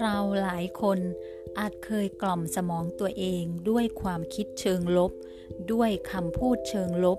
[0.00, 0.98] เราหลายคน
[1.58, 5.12] อาจเคยกล่อมสมองตัวเองด้วยความคิดเชิงลบ
[5.72, 7.18] ด้วยคำพูดเชิงลบ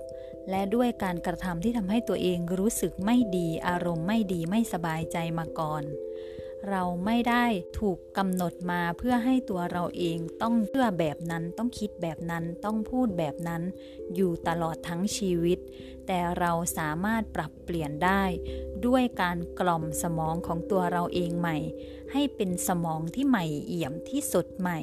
[0.50, 5.82] และด้วยการกระทำที่ทำให้ตัวเองรู้สึกไม่ดีอารมณ์ไม่ดีไม่สบายใจมาก่อน
[6.70, 7.44] เราไม่ได้
[7.78, 13.62] ถูกกำหนดมาเพื่อให้ตัวเราเองต้องเชื่อแบบนั้นต้องคิดแบบนั้นต้องพูดแบบนั้น
[14.14, 15.58] อยู่ตลอดทั้งชีวิต
[16.08, 18.22] แต่เราสามารถปรับเปลี่ยนได้
[18.86, 21.56] ด้วยการกล่อมสมองของตัวเราเองใหม่
[22.12, 24.78] ให้เป็นสมองที่ใหม่เอี่ยมที่สดใหม่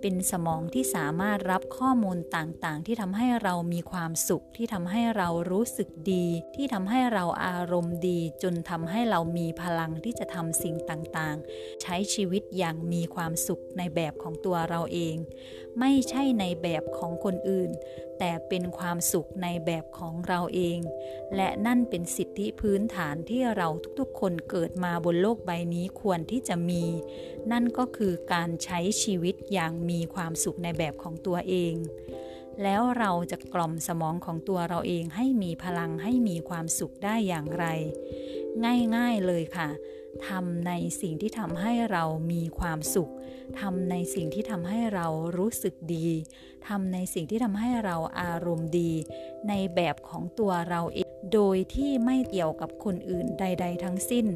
[0.00, 15.16] เป็นสมองที่สามารถรับข้อมูลต่างๆ ที่ทำให้เรามีความสุข ที่ทำให้เรารู้สึกดี ที่ทำให้เราอารมณ์ดี จนทำให้เรามีพลังที่จะทำสิ่งต่างๆ ใช้ชีวิตอย่างมีความสุขในแบบของตัวเราเอง
[15.80, 17.70] ไม่ใช่ในแบบของคนอื่น
[18.18, 20.78] แต่เป็นความสุขในแบบของเราเอง
[21.36, 23.68] และนั่นเป็นสิทธิพื้นฐานที่เรา
[23.98, 26.84] ทุกๆ คนเกิดมาบนโลกใบนี้ควรที่จะมี
[27.52, 31.74] นั่นก็คือการใช้ชีวิตอย่างมีความสุขในแบบของตัวเอง
[32.62, 37.64] แล้วเราจะกล่อมสมองของตัวเราเองให้มีพลังให้มีความสุขได้อย่างไร
[38.96, 39.68] ง่ายๆเลยค่ะ
[40.26, 43.12] ทำในสิ่งที่ทำให้เรามีความสุข
[43.60, 45.06] ทำในสิ่งที่ทำให้เรา
[45.38, 46.08] รู้สึกดี
[46.68, 48.92] ทำในสิ่งที่ทำให้เราอารมณ์ดี
[49.48, 54.26] ในแบบของตัวเราเอง โดยที่ไม่เกี่ยวกับคนอื่นใด ๆ ทั้งสิ้น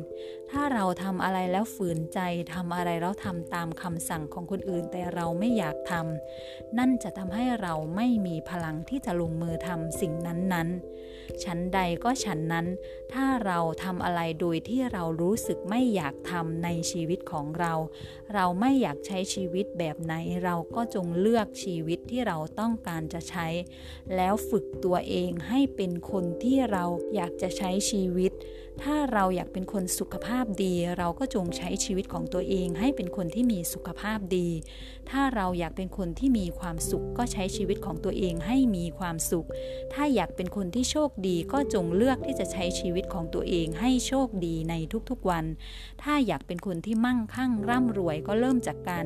[0.50, 2.20] ถ้าเราทำอะไรแล้วฝืนใจ
[2.54, 12.66] ทำอะไรแล้วทำตามคำสั่งของคนอื่นแต่เราไม่อยากทำนั่นจะทำให้เราไม่มีพลังที่จะลงมือทำสิ่งนั้นๆฉันใดก็ฉันนั้น
[13.12, 17.74] ถ้าเราทำอะไรโดยที่เรารู้สึกไม่อยากทำในชีวิตของเรา
[18.34, 23.46] เราไม่อยากใช้ชีวิตแบบไหน เราก็จงเลือกชีวิตที่เราต้องการจะใช้
[24.16, 26.77] แล้วฝึกตัวเองให้เป็นคนที่เรา
[27.14, 28.32] อยากจะใช้ชีวิต
[28.84, 34.48] ถ้าเราอยากเป็นคนสุขภาพดี เราก็จงใช้ชีวิตของตัวเอง ให้เป็นคนที่มีสุขภาพดี
[35.10, 39.46] ถ้าเราอยากเป็นคนที่มีความสุข ก็ใช้ชีวิตของตัวเองให้มีความสุข
[39.92, 44.74] ถ้าอยากเป็นคนที่โชคดี ก็จงเลือกที่จะใช้ชีวิตของตัวเองให้โชคดีใน
[45.10, 45.44] ทุกๆวัน
[46.02, 49.04] ถ้าอยากเป็นคนที่มั่งคั่งร่ำรวยก็เริ่มจากการ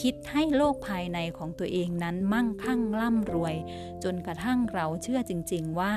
[0.00, 3.54] คิดให้โลกภายในของตัวเองนั้นมั่งคั่งร่ำรวย
[4.04, 5.92] จนกระทั่งเราเชื่อจริง ๆว่า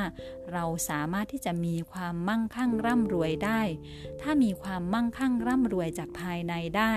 [0.52, 3.62] เราสาามารถที่จะมีความมั่งคั่งร่ำรวยได้
[4.22, 6.94] ถ้ามีความมั่งคั่งร่ำรวยจากภายในได้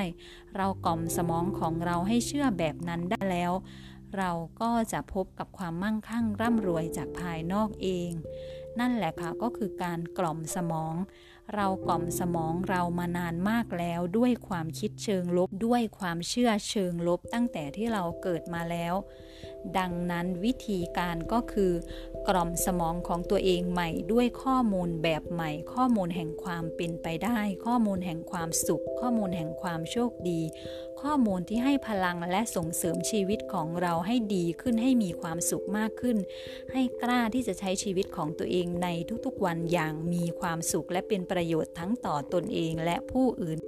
[0.57, 3.53] เรากล่อมสมองของเราให้เชื่อแบบนั้นได้แล้ว
[4.17, 4.31] เรา
[4.61, 8.11] ก็จะพบกับความมั่งคั่งร่ำรวยจากภายนอกเอง
[8.79, 10.95] นั่นแหละค่ะก็คือการกล่อมสมอง
[11.55, 18.95] เรากล่อมสมองเรามานานมากแล้วด้วยความคิดเชิงลบด้วยความเชื่อเชิงลบตั้งแต่ที่เราเกิดมาแล้ว
[19.79, 21.73] ดังนั้นวิธีการก็คือ
[22.29, 30.41] กล่อมสมองของตัวเองใหม่ด้วยข้อมูลแบบใหม่ ข้อมูลแห่งความเป็นไปได้ ข้อมูลแห่งความสุข ข้อมูลแห่งความโชคดี
[31.03, 36.17] ข้อมูลที่ให้พลังและส่งเสริมชีวิตของเราให้ดีขึ้นให้มีความสุขมากขึ้น
[36.73, 38.89] ให้กล้าที่จะใช้ชีวิตของตัวเองใน
[39.27, 43.59] ทุกๆวันอย่างมีความสุขและเป็นประโยชน์ทั้งต่อตนเองและผู้อื่น